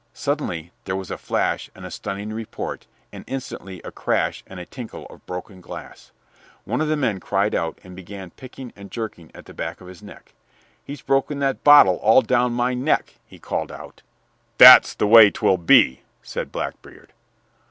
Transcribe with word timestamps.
Suddenly 0.15 0.71
there 0.85 0.95
was 0.95 1.11
a 1.11 1.17
flash 1.19 1.69
and 1.75 1.85
a 1.85 1.91
stunning 1.91 2.33
report, 2.33 2.87
and 3.11 3.23
instantly 3.27 3.83
a 3.83 3.91
crash 3.91 4.43
and 4.47 4.71
tinkle 4.71 5.05
of 5.11 5.23
broken 5.27 5.61
glass. 5.61 6.11
One 6.65 6.81
of 6.81 6.87
the 6.87 6.97
men 6.97 7.19
cried 7.19 7.53
out, 7.53 7.77
and 7.83 7.95
began 7.95 8.31
picking 8.31 8.73
and 8.75 8.89
jerking 8.89 9.29
at 9.35 9.45
the 9.45 9.53
back 9.53 9.79
of 9.79 9.85
his 9.85 10.01
neck. 10.01 10.33
"He's 10.83 11.03
broken 11.03 11.37
that 11.41 11.63
bottle 11.63 11.97
all 11.97 12.23
down 12.23 12.51
my 12.51 12.73
neck," 12.73 13.19
he 13.27 13.37
called 13.37 13.71
out. 13.71 14.01
"That's 14.57 14.95
the 14.95 15.05
way 15.05 15.29
'twill 15.29 15.57
be," 15.57 16.01
said 16.23 16.51
Blackbeard. 16.51 17.13